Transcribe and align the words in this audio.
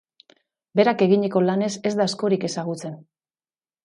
Berak 0.79 1.03
eginiko 1.05 1.43
lanez 1.47 1.69
ez 1.89 1.91
da 1.99 2.07
askorik 2.13 2.47
ezagutzen. 2.49 2.97